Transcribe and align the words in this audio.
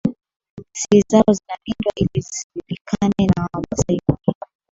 Siri 0.79 1.03
zao 1.11 1.23
zinalindwa 1.33 1.91
ili 1.95 2.21
zisijulikane 2.21 3.27
na 3.35 3.47
Wamasai 3.53 3.99
wengine 4.07 4.45